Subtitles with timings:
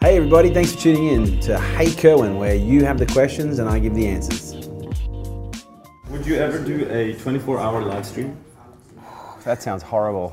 [0.00, 3.68] Hey everybody, thanks for tuning in to Hey Kerwin, where you have the questions and
[3.68, 4.54] I give the answers.
[6.10, 8.36] Would you ever do a 24 hour live stream?
[9.42, 10.32] That sounds horrible.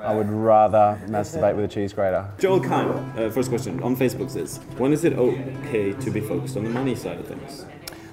[0.00, 2.28] I would rather masturbate with a cheese grater.
[2.40, 6.56] Joel Kime, uh, first question on Facebook says, when is it okay to be focused
[6.56, 7.66] on the money side of things?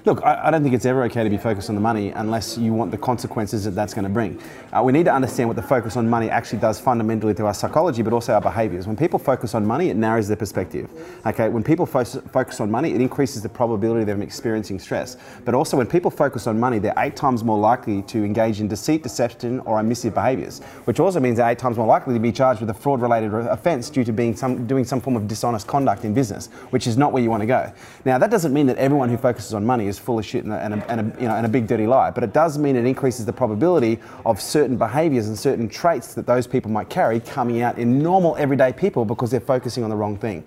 [0.06, 2.56] Look, I, I, don't think it's ever okay to be focused on the money unless
[2.56, 4.40] you want the consequences that that's going to bring.
[4.72, 7.52] Uh, we need to understand what the focus on money actually does fundamentally to our
[7.52, 8.86] psychology, but also our behaviors.
[8.86, 10.88] When people focus on money, it narrows their perspective.
[11.26, 15.16] Okay, when people fo- focus on money, it increases the probability of them experiencing stress.
[15.44, 18.68] But also, when people focus on money, they're eight times more likely to engage in
[18.68, 22.30] deceit, deception, or omissive behaviors, which also means they're eight times more likely to be
[22.30, 26.04] charged with a fraud-related offence due to being some, doing some form of dishonest conduct
[26.04, 27.72] in business, which is not where you want to go.
[28.04, 30.44] Now, that doesn't mean that everyone who focuses on money is is full of shit
[30.44, 32.10] and a, and a, and a, you know, and a big dirty lie.
[32.10, 36.26] But it does mean it increases the probability of certain behaviours and certain traits that
[36.26, 39.96] those people might carry coming out in normal everyday people because they're focusing on the
[39.96, 40.44] wrong thing.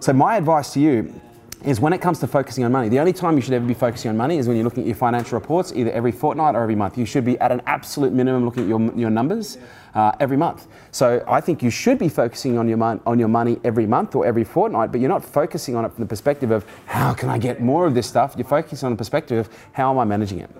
[0.00, 1.20] So my advice to you
[1.64, 3.74] is when it comes to focusing on money, the only time you should ever be
[3.74, 6.62] focusing on money is when you're looking at your financial reports, either every fortnight or
[6.62, 6.96] every month.
[6.96, 9.58] You should be at an absolute minimum looking at your, your numbers
[9.94, 10.66] uh, every month.
[10.90, 14.14] So I think you should be focusing on your, mon- on your money every month
[14.14, 17.28] or every fortnight, but you're not focusing on it from the perspective of how can
[17.28, 18.34] I get more of this stuff?
[18.36, 20.50] You're focusing on the perspective of how am I managing it?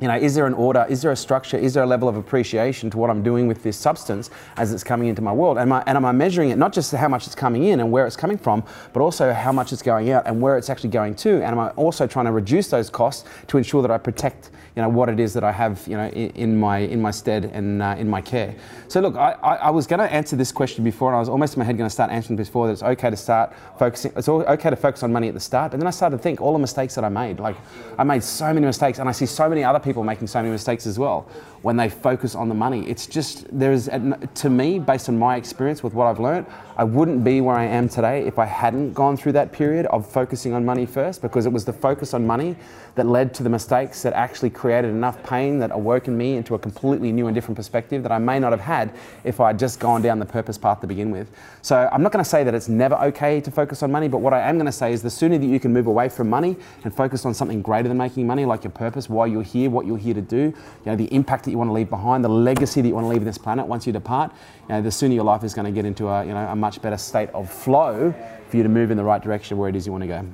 [0.00, 0.86] You know, is there an order?
[0.90, 1.56] Is there a structure?
[1.56, 4.84] Is there a level of appreciation to what I'm doing with this substance as it's
[4.84, 5.56] coming into my world?
[5.56, 8.06] And, and am I measuring it not just how much it's coming in and where
[8.06, 11.14] it's coming from, but also how much it's going out and where it's actually going
[11.16, 11.36] to?
[11.36, 14.82] And am I also trying to reduce those costs to ensure that I protect, you
[14.82, 17.46] know, what it is that I have, you know, in, in my in my stead
[17.46, 18.54] and uh, in my care?
[18.88, 21.30] So look, I, I, I was going to answer this question before, and I was
[21.30, 24.12] almost in my head going to start answering before that it's okay to start focusing.
[24.14, 26.42] It's okay to focus on money at the start, but then I started to think
[26.42, 27.40] all the mistakes that I made.
[27.40, 27.56] Like
[27.98, 30.50] I made so many mistakes, and I see so many other people making so many
[30.50, 31.26] mistakes as well
[31.62, 32.86] when they focus on the money.
[32.86, 37.24] It's just, there's, to me, based on my experience with what I've learned, I wouldn't
[37.24, 40.64] be where I am today if I hadn't gone through that period of focusing on
[40.64, 42.54] money first because it was the focus on money
[42.94, 46.58] that led to the mistakes that actually created enough pain that awoken me into a
[46.58, 48.92] completely new and different perspective that I may not have had
[49.24, 51.30] if I had just gone down the purpose path to begin with.
[51.62, 54.18] So I'm not going to say that it's never okay to focus on money, but
[54.18, 56.28] what I am going to say is the sooner that you can move away from
[56.28, 59.70] money and focus on something greater than making money, like your purpose, why you're here,
[59.70, 60.54] what you're here to do, you
[60.86, 63.08] know, the impact that you want to leave behind, the legacy that you want to
[63.08, 64.32] leave this planet once you depart,
[64.68, 66.56] you know, the sooner your life is going to get into a, you know, a
[66.56, 68.14] much better state of flow
[68.48, 70.26] for you to move in the right direction where it is you want to go.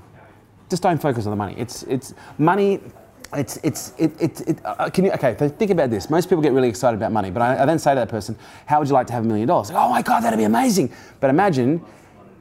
[0.69, 1.54] Just don't focus on the money.
[1.59, 2.81] It's, it's money.
[3.34, 6.10] It's, it's, it, it, it uh, can you, okay, think about this.
[6.10, 8.37] Most people get really excited about money, but I, I then say to that person,
[8.66, 9.70] how would you like to have a million dollars?
[9.70, 10.93] Oh my God, that'd be amazing.
[11.19, 11.82] But imagine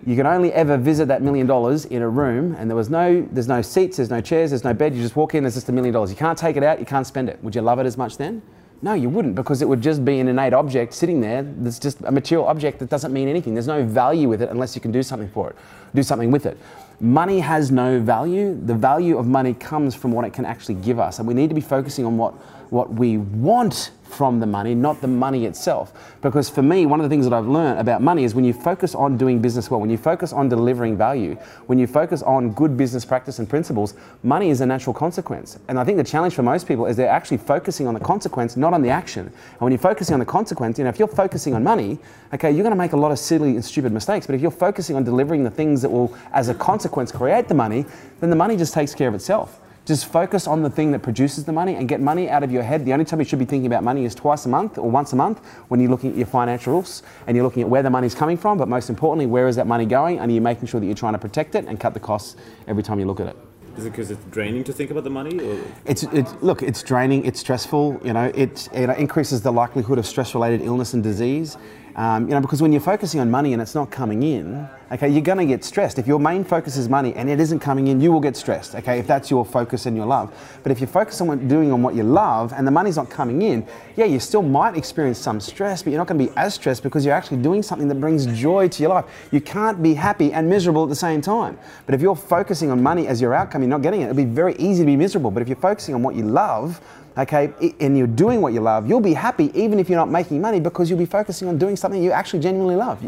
[0.06, 3.22] you can only ever visit that million dollars in a room and there was no
[3.32, 5.70] there's no seats there's no chairs there's no bed you just walk in there's just
[5.70, 7.78] a million dollars you can't take it out you can't spend it would you love
[7.78, 8.42] it as much then
[8.84, 12.02] no, you wouldn't, because it would just be an innate object sitting there that's just
[12.02, 13.54] a material object that doesn't mean anything.
[13.54, 15.56] There's no value with it unless you can do something for it,
[15.94, 16.58] do something with it.
[17.02, 18.56] Money has no value.
[18.64, 21.18] The value of money comes from what it can actually give us.
[21.18, 22.36] And we need to be focusing on what,
[22.72, 25.94] what we want from the money, not the money itself.
[26.22, 28.54] Because for me, one of the things that I've learned about money is when you
[28.54, 31.36] focus on doing business well, when you focus on delivering value,
[31.68, 33.94] when you focus on good business practice and principles,
[34.24, 35.60] money is a natural consequence.
[35.68, 38.56] And I think the challenge for most people is they're actually focusing on the consequence,
[38.56, 39.28] not on the action.
[39.28, 42.00] And when you're focusing on the consequence, you know, if you're focusing on money,
[42.34, 44.26] okay, you're going to make a lot of silly and stupid mistakes.
[44.26, 47.56] But if you're focusing on delivering the things that will, as a consequence, create the
[47.56, 47.86] money,
[48.22, 49.60] then the money just takes care of itself.
[49.86, 52.62] Just focus on the thing that produces the money and get money out of your
[52.62, 52.86] head.
[52.86, 55.12] The only time you should be thinking about money is twice a month or once
[55.12, 58.14] a month when you're looking at your financials and you're looking at where the money's
[58.14, 60.20] coming from, but most importantly, where is that money going?
[60.20, 62.36] And are you're making sure that you're trying to protect it and cut the costs
[62.68, 63.36] every time you look at it.
[63.76, 65.40] Is it because it's draining to think about the money?
[65.40, 65.60] Or?
[65.86, 67.26] It's, it's look, it's draining.
[67.26, 68.02] It's stressful.
[68.04, 71.58] You know, it, it increases the likelihood of stress-related illness and disease.
[71.96, 75.08] Um, you know, because when you're focusing on money and it's not coming in, okay,
[75.08, 75.98] you're going to get stressed.
[75.98, 78.76] If your main focus is money and it isn't coming in, you will get stressed,
[78.76, 80.34] okay, if that's your focus and your love.
[80.64, 83.42] But if you focus on doing on what you love and the money's not coming
[83.42, 83.66] in,
[83.96, 86.84] yeah, you still might experience some stress, but you're not going to be as stressed
[86.84, 89.06] because you're actually doing something that brings joy to your life.
[89.32, 91.58] You can't be happy and miserable at the same time.
[91.86, 94.06] But if you're focusing on money as your outcome, you're not getting it.
[94.06, 95.32] It'll be very easy to be miserable.
[95.32, 96.82] But if you're focusing on what you love,
[97.18, 100.42] okay, and you're doing what you love, you'll be happy even if you're not making
[100.42, 103.02] money because you'll be focusing on doing something you actually genuinely love.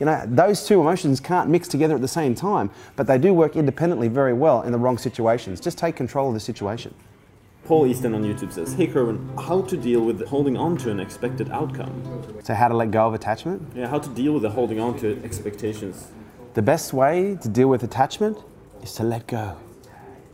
[0.00, 3.34] You know, those two emotions can't mix together at the same time, but they do
[3.34, 5.60] work independently very well in the wrong situations.
[5.60, 6.94] Just take control of the situation.
[7.66, 10.98] Paul Easton on YouTube says, Hey Kerwin, how to deal with holding on to an
[10.98, 12.42] expected outcome?
[12.42, 13.62] So, how to let go of attachment?
[13.76, 16.08] Yeah, how to deal with the holding on to expectations.
[16.54, 18.38] The best way to deal with attachment
[18.82, 19.58] is to let go.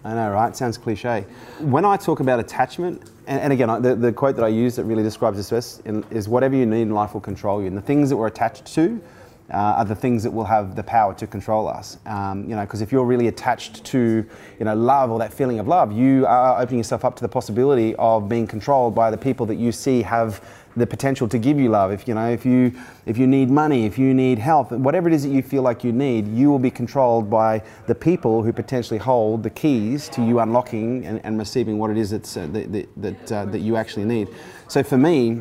[0.05, 0.57] I know, right?
[0.57, 1.27] Sounds cliche.
[1.59, 4.85] When I talk about attachment, and, and again, the, the, quote that I use that
[4.85, 5.83] really describes this best
[6.13, 7.67] is whatever you need in life will control you.
[7.67, 9.03] And the things that we're attached to,
[9.51, 11.99] uh, are the things that will have the power to control us.
[12.07, 14.27] Um, you know, because if you're really attached to,
[14.59, 17.29] you know, love or that feeling of love, you are opening yourself up to the
[17.29, 20.43] possibility of being controlled by the people that you see have
[20.77, 21.91] the potential to give you love.
[21.91, 22.73] If you know, if you
[23.07, 25.83] if you need money, if you need health, whatever it is that you feel like
[25.83, 30.23] you need, you will be controlled by the people who potentially hold the keys to
[30.23, 33.77] you unlocking and, and receiving what it is that's, uh, that that uh, that you
[33.77, 34.29] actually need.
[34.69, 35.41] So for me,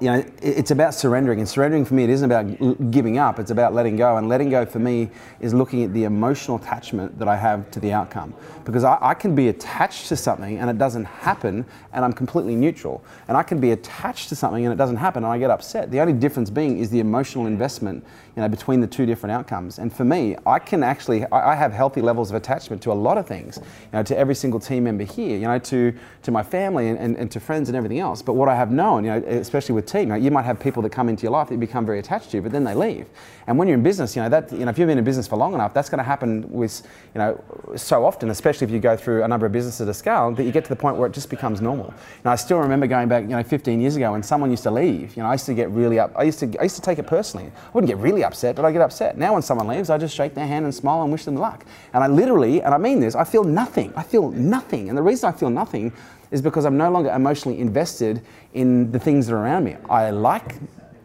[0.00, 1.40] you know, it's about surrendering.
[1.40, 4.16] And surrendering for me, it isn't about giving up, it's about letting go.
[4.16, 5.10] And letting go for me
[5.40, 8.34] is looking at the emotional attachment that I have to the outcome.
[8.64, 12.56] Because I, I, can be attached to something and it doesn't happen, and I'm completely
[12.56, 13.04] neutral.
[13.28, 15.90] And I can be attached to something and it doesn't happen, and I get upset.
[15.90, 18.04] The only difference being is the emotional investment
[18.36, 19.78] you know, between the two different outcomes.
[19.78, 22.94] And for me, I can actually, I, I have healthy levels of attachment to a
[22.94, 25.92] lot of things, you know, to every single team member here, you know, to,
[26.22, 28.22] to my family and, and, and to friends and everything else.
[28.22, 30.90] But what I have known, you know, especially with team, you might have people that
[30.90, 33.06] come into your life that you become very attached to, you, but then they leave.
[33.46, 35.26] And when you're in business, you know, that, you know, if you've been in business
[35.26, 36.82] for long enough, that's going to happen with,
[37.14, 37.42] you know,
[37.76, 40.44] so often, especially if you go through a number of businesses at a scale, that
[40.44, 41.92] you get to the point where it just becomes normal.
[42.22, 44.70] And I still remember going back, you know, 15 years ago when someone used to
[44.70, 46.82] leave, you know, I used to get really up, I used to, I used to
[46.82, 47.46] take it personally.
[47.46, 49.18] I wouldn't get really upset, but I get upset.
[49.18, 51.64] Now when someone leaves, I just shake their hand and smile and wish them luck.
[51.92, 53.92] And I literally, and I mean this, I feel nothing.
[53.96, 54.88] I feel nothing.
[54.88, 55.92] And the reason I feel nothing
[56.30, 58.22] is because I'm no longer emotionally invested
[58.54, 59.76] in the things that are around me.
[59.88, 60.56] I like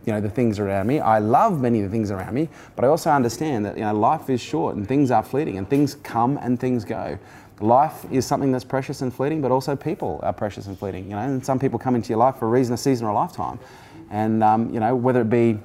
[0.06, 1.00] you know the things around me.
[1.00, 3.94] I love many of the things around me, but I also understand that you know
[3.94, 7.18] life is short and things are fleeting and things come and things go.
[7.60, 11.06] Life is something that's precious and fleeting, but also people are precious and fleeting.
[11.06, 13.12] You know, and some people come into your life for a reason, a season, or
[13.12, 13.60] a lifetime.
[14.12, 15.58] And um, you know whether it be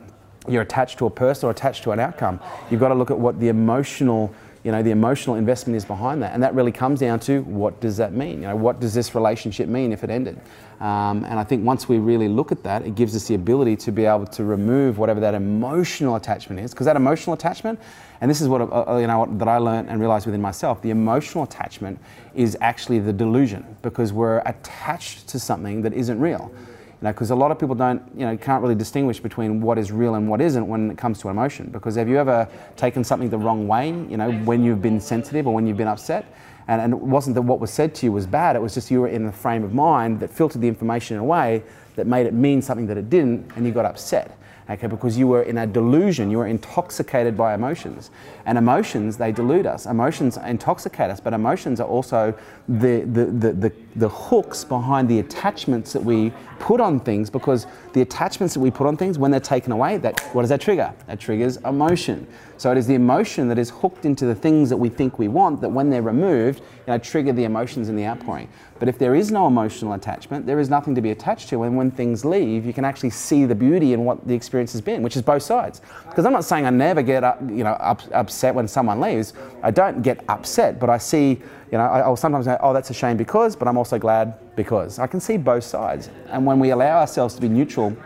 [0.48, 2.40] you're attached to a person or attached to an outcome.
[2.70, 6.22] You've got to look at what the emotional, you know, the emotional investment is behind
[6.22, 8.42] that, and that really comes down to what does that mean?
[8.42, 10.38] You know, what does this relationship mean if it ended?
[10.80, 13.76] Um, and I think once we really look at that, it gives us the ability
[13.76, 17.78] to be able to remove whatever that emotional attachment is, because that emotional attachment,
[18.20, 20.90] and this is what uh, you know that I learned and realized within myself, the
[20.90, 21.98] emotional attachment
[22.34, 26.52] is actually the delusion, because we're attached to something that isn't real
[27.00, 29.78] you know, because a lot of people don't, you know, can't really distinguish between what
[29.78, 31.70] is real and what isn't when it comes to emotion.
[31.70, 35.46] Because have you ever taken something the wrong way, you know, when you've been sensitive
[35.46, 36.26] or when you've been upset?
[36.68, 38.90] And, and it wasn't that what was said to you was bad, it was just
[38.90, 41.62] you were in a frame of mind that filtered the information in a way
[41.96, 44.36] that made it mean something that it didn't, and you got upset
[44.70, 48.10] okay, because you were in a delusion, you were intoxicated by emotions.
[48.46, 49.86] And emotions, they delude us.
[49.86, 52.34] Emotions intoxicate us, but emotions are also
[52.68, 57.66] the, the, the, the, the hooks behind the attachments that we put on things because
[57.94, 60.60] the attachments that we put on things, when they're taken away, that, what does that
[60.60, 60.92] trigger?
[61.06, 62.26] That triggers emotion.
[62.58, 65.28] So it is the emotion that is hooked into the things that we think we
[65.28, 68.50] want that when they're removed, you know, trigger the emotions in the outpouring.
[68.78, 71.62] But if there is no emotional attachment, there is nothing to be attached to.
[71.62, 74.80] And when things leave, you can actually see the beauty in what the experience has
[74.80, 75.80] been, which is both sides.
[76.08, 79.32] Because I'm not saying I never get you know, up, upset when someone leaves.
[79.62, 81.40] I don't get upset, but I see,
[81.70, 84.98] you know, I'll sometimes say, oh, that's a shame because, but I'm also glad because.
[84.98, 86.10] I can see both sides.
[86.28, 87.96] And when we allow ourselves to be neutral,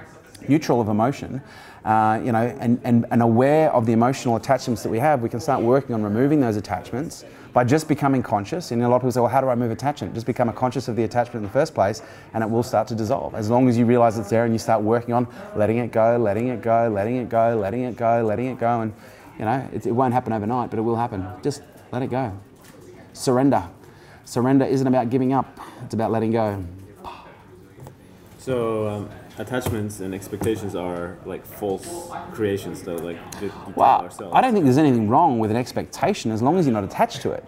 [0.48, 1.42] neutral of emotion,
[1.84, 5.28] uh, you know, and, and, and aware of the emotional attachments that we have, we
[5.28, 8.70] can start working on removing those attachments by just becoming conscious.
[8.70, 10.14] And a lot of people say, well, how do I remove attachment?
[10.14, 12.02] Just become conscious of the attachment in the first place,
[12.32, 13.34] and it will start to dissolve.
[13.34, 16.16] As long as you realize it's there and you start working on letting it go,
[16.16, 18.80] letting it go, letting it go, letting it go, letting it go.
[18.80, 18.94] And,
[19.38, 21.26] you know, it, it won't happen overnight, but it will happen.
[21.42, 22.32] Just let it go.
[23.12, 23.68] Surrender.
[24.24, 26.64] Surrender isn't about giving up, it's about letting go.
[28.38, 34.52] So, um attachments and expectations are like false creations though like we, well, i don't
[34.52, 37.44] think there's anything wrong with an expectation as long as you're not attached to it.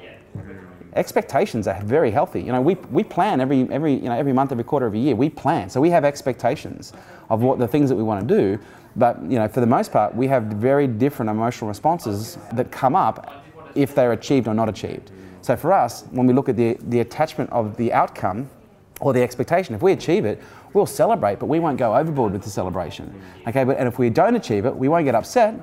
[0.95, 2.40] Expectations are very healthy.
[2.40, 5.14] You know we, we plan every every you know every month every quarter every year
[5.14, 5.69] we plan.
[5.69, 6.95] So we have expectations
[7.28, 8.59] of what the things that we want to do
[8.97, 12.97] but you know for the most part we have very different emotional responses that come
[12.97, 15.11] up if they're achieved or not achieved.
[15.43, 18.50] So for us when we look at the the attachment of the outcome
[19.00, 20.42] or the expectation if we achieve it
[20.76, 23.20] we'll celebrate, but we won't go overboard with the celebration.
[23.48, 25.54] Okay, but and if we don't achieve it, we won't get upset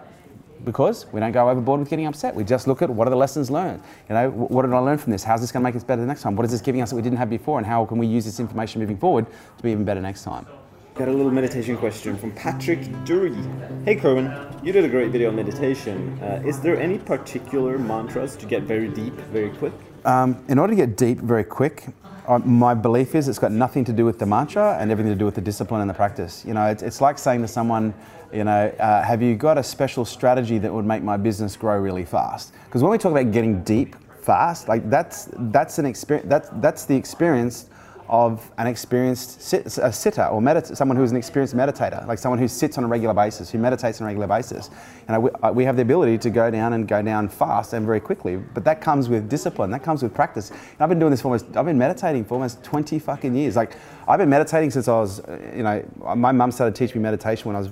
[0.66, 2.34] because we don't go overboard with getting upset.
[2.34, 3.82] We just look at what are the lessons learned.
[4.10, 5.24] You know, what did I learn from this?
[5.24, 6.36] How's this going to make us better the next time?
[6.36, 8.26] What is this giving us that we didn't have before, and how can we use
[8.26, 10.48] this information moving forward to be even better next time?
[10.96, 13.36] Got a little meditation question from Patrick Dury.
[13.84, 14.32] Hey Kerwin,
[14.64, 16.20] you did a great video on meditation.
[16.22, 19.74] Uh, is there any particular mantras to get very deep very quick?
[20.06, 21.88] Um, in order to get deep very quick,
[22.28, 25.18] uh, my belief is it's got nothing to do with the mantra and everything to
[25.18, 26.44] do with the discipline and the practice.
[26.46, 27.94] You know, it's, it's like saying to someone,
[28.32, 31.78] you know, uh, have you got a special strategy that would make my business grow
[31.78, 32.54] really fast?
[32.66, 36.30] Because when we talk about getting deep fast, like that's that's an experience.
[36.30, 37.68] That's that's the experience
[38.14, 42.38] of an experienced sit, a sitter or medit- someone who's an experienced meditator, like someone
[42.38, 44.70] who sits on a regular basis, who meditates on a regular basis.
[45.08, 48.00] And we, we have the ability to go down and go down fast and very
[48.00, 50.52] quickly, but that comes with discipline, that comes with practice.
[50.52, 53.56] And I've been doing this for almost, I've been meditating for almost 20 fucking years.
[53.56, 53.76] Like,
[54.08, 55.84] I've been meditating since I was, uh, you know,
[56.16, 57.70] my mum started teaching me meditation when I was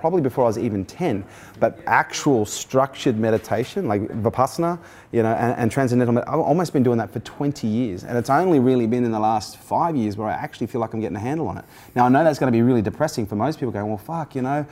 [0.00, 1.24] probably before I was even 10,
[1.60, 4.78] but actual structured meditation, like Vipassana,
[5.12, 8.04] you know, and, and transcendental, I've almost been doing that for 20 years.
[8.04, 10.94] And it's only really been in the last five years where I actually feel like
[10.94, 11.64] I'm getting a handle on it.
[11.94, 14.34] Now, I know that's going to be really depressing for most people going, well, fuck,
[14.34, 14.66] you know,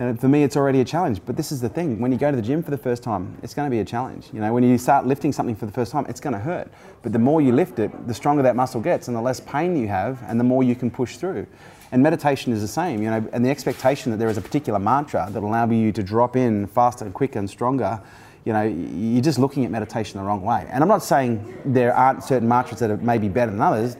[0.00, 1.20] and for me, it's already a challenge.
[1.26, 3.36] But this is the thing: when you go to the gym for the first time,
[3.42, 4.28] it's going to be a challenge.
[4.32, 6.70] You know, when you start lifting something for the first time, it's going to hurt.
[7.02, 9.76] But the more you lift it, the stronger that muscle gets, and the less pain
[9.76, 11.46] you have, and the more you can push through.
[11.92, 14.78] And meditation is the same, you know, and the expectation that there is a particular
[14.78, 18.00] mantra that will allow you to drop in faster and quicker and stronger,
[18.44, 20.66] you know, you're just looking at meditation the wrong way.
[20.70, 23.96] And I'm not saying there aren't certain mantras that are maybe better than others.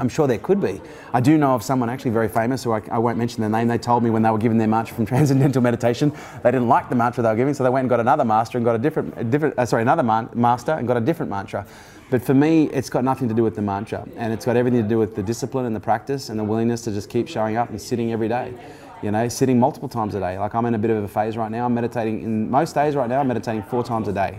[0.00, 0.80] I'm sure there could be.
[1.12, 3.68] I do know of someone actually very famous who I, I, won't mention their name.
[3.68, 6.10] They told me when they were given their mantra from Transcendental Meditation,
[6.42, 8.56] they didn't like the mantra they were giving, so they went and got another master
[8.56, 11.30] and got a different, a different uh, sorry, another man, master and got a different
[11.30, 11.66] mantra.
[12.08, 14.82] But for me, it's got nothing to do with the mantra, and it's got everything
[14.82, 17.56] to do with the discipline and the practice and the willingness to just keep showing
[17.56, 18.54] up and sitting every day.
[19.02, 20.38] You know, sitting multiple times a day.
[20.38, 21.66] Like I'm in a bit of a phase right now.
[21.66, 23.20] I'm meditating in most days right now.
[23.20, 24.38] I'm meditating four times a day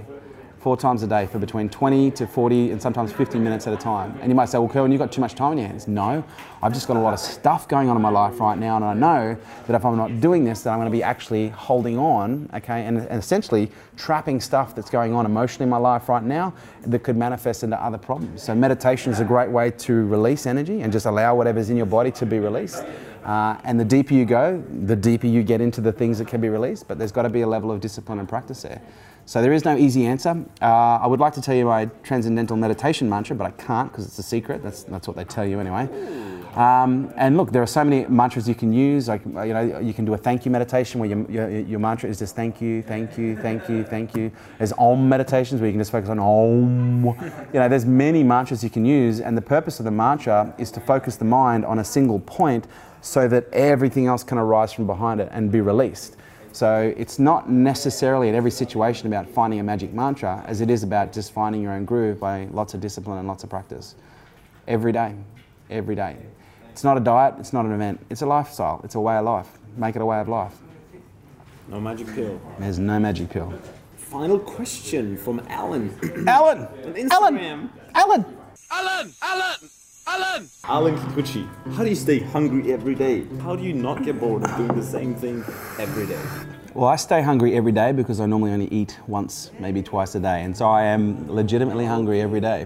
[0.62, 3.77] four times a day for between 20 to 40 and sometimes 50 minutes at a
[3.77, 4.15] time.
[4.22, 5.88] And you might say, well, Kerwin, you've got too much time in your hands.
[5.88, 6.24] No,
[6.62, 8.86] I've just got a lot of stuff going on in my life right now, and
[8.86, 11.98] I know that if I'm not doing this, that I'm going to be actually holding
[11.98, 16.24] on, okay, and, and essentially trapping stuff that's going on emotionally in my life right
[16.24, 16.53] now
[16.84, 18.44] that could manifest into other problems.
[18.44, 21.88] So meditation is a great way to release energy and just allow whatever's in your
[21.88, 22.84] body to be released.
[23.24, 26.41] Uh, and the deeper you go, the deeper you get into the things that can
[26.41, 28.82] be released, but there's got to be a level of discipline and practice there.
[29.25, 30.44] So there is no easy answer.
[30.62, 34.06] Uh, I would like to tell you my transcendental meditation mantra, but I can't because
[34.06, 34.63] it's a secret.
[34.63, 35.88] That's, that's what they tell you anyway.
[36.56, 39.08] Um, and look, there are so many mantras you can use.
[39.08, 42.10] Like you know, you can do a thank you meditation where your, your, your mantra
[42.10, 44.32] is just thank you, thank you, thank you, thank you.
[44.58, 47.06] There's Om meditations where you can just focus on Om.
[47.54, 50.72] You know, there's many mantras you can use, and the purpose of the mantra is
[50.72, 52.68] to focus the mind on a single point
[53.00, 56.18] so that everything else can arise from behind it and be released.
[56.53, 60.84] So it's not necessarily in every situation about finding a magic mantra as it is
[60.84, 63.96] about just finding your own groove by lots of discipline and lots of practice.
[64.67, 65.15] Every day,
[65.70, 66.17] every day.
[66.72, 69.25] It's not a diet, it's not an event, it's a lifestyle, it's a way of
[69.25, 69.48] life.
[69.77, 70.58] Make it a way of life.
[71.67, 72.39] No magic pill.
[72.60, 73.53] There's no magic pill.
[73.96, 75.98] Final question from Alan.
[76.27, 76.60] Alan!
[76.86, 77.70] On Instagram.
[77.96, 78.25] Alan!
[78.70, 79.13] Alan!
[79.22, 79.70] Alan!
[80.12, 80.50] Alan!
[80.65, 83.25] Alan Kikuchi, how do you stay hungry every day?
[83.44, 85.41] How do you not get bored of doing the same thing
[85.80, 86.20] every day?
[86.74, 90.20] Well, I stay hungry every day because I normally only eat once, maybe twice a
[90.20, 90.44] day.
[90.44, 92.65] And so I am legitimately hungry every day.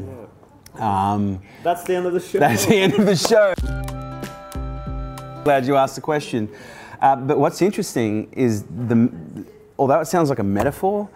[0.80, 2.40] Um, That's the end of the show.
[2.40, 3.54] that's the end of the show.
[5.44, 6.50] Glad you asked the question.
[7.02, 9.46] Uh, but what's interesting is the,
[9.78, 11.08] although it sounds like a metaphor,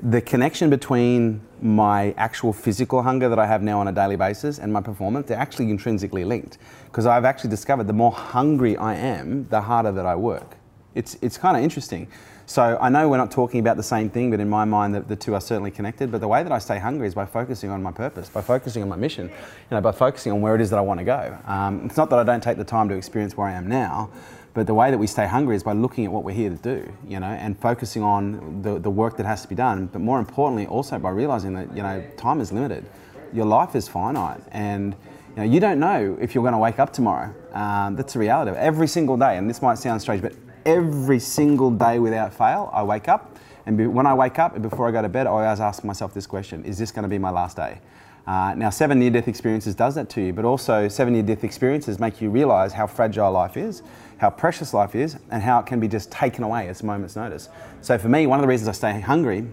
[0.00, 4.58] the connection between my actual physical hunger that I have now on a daily basis
[4.58, 6.58] and my performance, they're actually intrinsically linked.
[6.84, 10.56] Because I've actually discovered the more hungry I am, the harder that I work.
[10.94, 12.08] It's, it's kind of interesting.
[12.46, 15.00] So I know we're not talking about the same thing, but in my mind, the,
[15.00, 16.12] the two are certainly connected.
[16.12, 18.82] But the way that I stay hungry is by focusing on my purpose, by focusing
[18.82, 19.34] on my mission, you
[19.72, 21.36] know, by focusing on where it is that I want to go.
[21.46, 24.10] Um, it's not that I don't take the time to experience where I am now,
[24.56, 26.56] but the way that we stay hungry is by looking at what we're here to
[26.56, 29.84] do, you know, and focusing on the, the work that has to be done.
[29.84, 32.86] But more importantly, also by realizing that, you know, time is limited.
[33.34, 34.40] Your life is finite.
[34.52, 37.34] And, you know, you don't know if you're going to wake up tomorrow.
[37.52, 39.36] Um, that's the reality of every single day.
[39.36, 40.32] And this might sound strange, but
[40.64, 43.36] every single day without fail, I wake up.
[43.66, 45.84] And be, when I wake up and before I go to bed, I always ask
[45.84, 47.80] myself this question Is this going to be my last day?
[48.26, 51.44] Uh, now, seven near death experiences does that to you, but also seven near death
[51.44, 53.82] experiences make you realize how fragile life is,
[54.18, 57.16] how precious life is, and how it can be just taken away at a moment's
[57.16, 57.48] notice.
[57.82, 59.46] So, for me, one of the reasons I stay hungry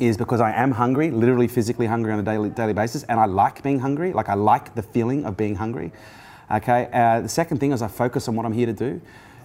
[0.00, 3.26] is because I am hungry, literally physically hungry on a daily, daily basis, and I
[3.26, 4.12] like being hungry.
[4.12, 5.92] Like, I like the feeling of being hungry.
[6.50, 9.00] Okay, uh, the second thing is I focus on what I'm here to do.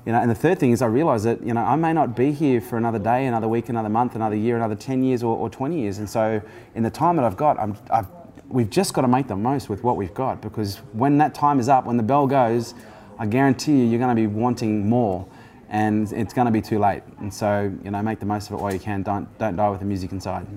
[0.05, 2.15] You know, and the third thing is I realize that you know I may not
[2.15, 5.35] be here for another day, another week, another month, another year, another 10 years or,
[5.37, 5.97] or 20 years.
[5.97, 6.41] And so
[6.75, 8.07] in the time that I've got, I'm, I've,
[8.47, 11.59] we've just got to make the most with what we've got because when that time
[11.59, 12.73] is up, when the bell goes,
[13.19, 15.27] I guarantee you, you're going to be wanting more
[15.69, 17.03] and it's going to be too late.
[17.19, 19.03] And so, you know, make the most of it while you can.
[19.03, 20.47] Don't, don't die with the music inside.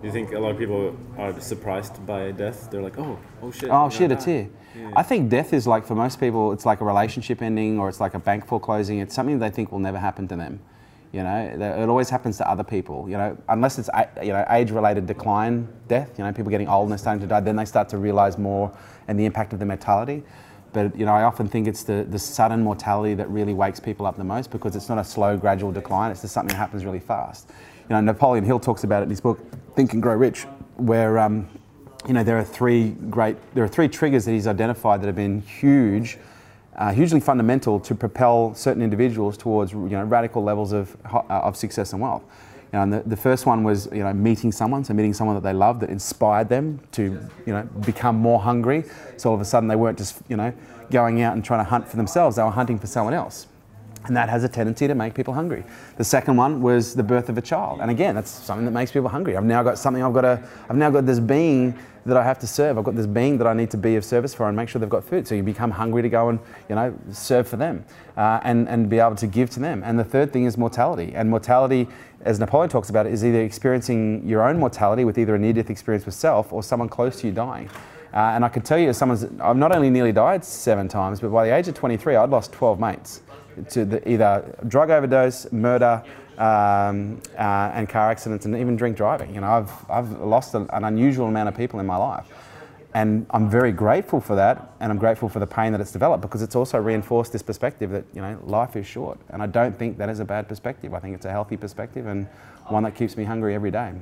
[0.00, 2.70] Do you think a lot of people are surprised by death?
[2.70, 3.68] They're like, oh, oh shit.
[3.68, 4.92] Oh shit, it's die." here.
[4.94, 7.98] I think death is like for most people, it's like a relationship ending or it's
[7.98, 9.00] like a bank foreclosing.
[9.00, 10.60] It's something they think will never happen to them.
[11.10, 13.08] You know, it always happens to other people.
[13.08, 13.90] You know, unless it's
[14.22, 16.16] you know age-related decline death.
[16.16, 17.40] You know, people getting old and they're starting to die.
[17.40, 18.70] Then they start to realize more
[19.08, 20.22] and the impact of the mortality.
[20.72, 24.06] But you know, I often think it's the, the sudden mortality that really wakes people
[24.06, 26.10] up the most because it's not a slow, gradual decline.
[26.10, 27.50] It's just something that happens really fast.
[27.88, 29.40] You know, Napoleon Hill talks about it in his book
[29.74, 30.42] Think and Grow Rich,
[30.76, 31.48] where um,
[32.06, 35.16] you know there are three great there are three triggers that he's identified that have
[35.16, 36.18] been huge.
[36.76, 41.56] Uh, hugely fundamental to propel certain individuals towards you know, radical levels of, uh, of
[41.56, 42.22] success and wealth.
[42.72, 45.36] You know, and the, the first one was you know meeting someone, so meeting someone
[45.36, 47.02] that they loved that inspired them to
[47.46, 48.84] you know become more hungry.
[49.16, 50.52] So all of a sudden they weren't just you know
[50.90, 53.46] going out and trying to hunt for themselves; they were hunting for someone else,
[54.08, 55.64] and that has a tendency to make people hungry.
[55.96, 58.90] The second one was the birth of a child, and again, that's something that makes
[58.90, 59.36] people hungry.
[59.36, 62.38] I've now got something I've got to, I've now got this being that I have
[62.38, 62.78] to serve.
[62.78, 64.80] I've got this being that I need to be of service for and make sure
[64.80, 65.28] they've got food.
[65.28, 66.38] So you become hungry to go and
[66.68, 67.84] you know serve for them
[68.16, 69.82] uh, and and be able to give to them.
[69.84, 71.12] And the third thing is mortality.
[71.14, 71.86] And mortality,
[72.22, 75.70] as Napoleon talks about, it, is either experiencing your own mortality with either a near-death
[75.70, 77.68] experience with self or someone close to you dying.
[78.12, 81.20] Uh, and I can tell you, as someone's, I've not only nearly died seven times,
[81.20, 83.20] but by the age of 23, I'd lost 12 mates
[83.70, 86.02] to the, either drug overdose, murder,
[86.38, 89.34] um, uh, and car accidents, and even drink driving.
[89.34, 92.26] You know, I've, I've lost an, unusual amount of people in my life.
[92.94, 96.22] And I'm very grateful for that, and I'm grateful for the pain that it's developed
[96.22, 99.78] because it's also reinforced this perspective that you know life is short, and I don't
[99.78, 100.94] think that is a bad perspective.
[100.94, 102.26] I think it's a healthy perspective and
[102.68, 103.92] one that keeps me hungry every day.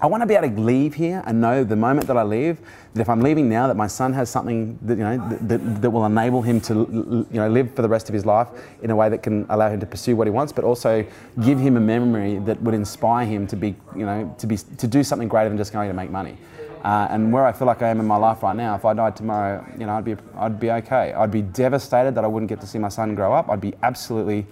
[0.00, 2.58] I want to be able to leave here and know the moment that I leave
[2.94, 5.82] that if I'm leaving now that my son has something that you know that, that,
[5.82, 8.48] that, will enable him to you know live for the rest of his life
[8.82, 11.04] in a way that can allow him to pursue what he wants, but also
[11.42, 14.86] give him a memory that would inspire him to be you know to be to
[14.86, 16.36] do something greater than just going to make money.
[16.84, 18.94] Uh, and where I feel like I am in my life right now, if I
[18.94, 21.14] died tomorrow, you know, I'd be I'd be okay.
[21.14, 23.48] I'd be devastated that I wouldn't get to see my son grow up.
[23.48, 24.46] I'd be absolutely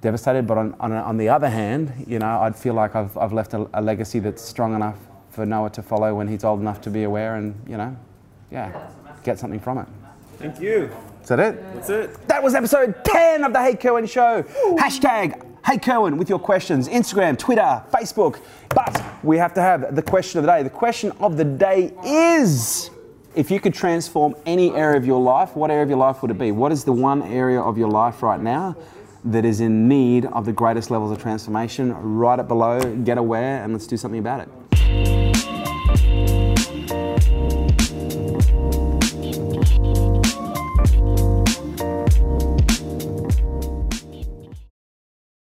[0.00, 0.46] devastated.
[0.46, 3.54] But on, on, on, the other hand, you know, I'd feel like I've, I've left
[3.54, 4.98] a, a, legacy that's strong enough
[5.30, 7.96] for Noah to follow when he's old enough to be aware and, you know,
[8.50, 8.90] yeah,
[9.24, 9.86] get something from it.
[10.38, 10.90] Thank you.
[11.22, 11.74] Is that it?
[11.74, 12.28] That's it.
[12.28, 14.38] That was episode 10 of the Hey Kerwin Show.
[14.38, 14.76] Ooh.
[14.76, 16.88] Hashtag Hey Kerwin with your questions.
[16.88, 18.40] Instagram, Twitter, Facebook.
[18.70, 20.62] But we have to have the question of the day.
[20.62, 22.90] The question of the day is
[23.34, 26.30] if you could transform any area of your life, what area of your life would
[26.30, 26.52] it be?
[26.52, 28.76] What is the one area of your life right now
[29.24, 33.62] that is in need of the greatest levels of transformation, write it below, get aware,
[33.62, 34.48] and let's do something about it.